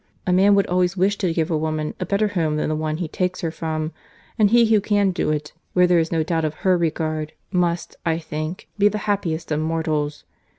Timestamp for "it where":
5.29-5.85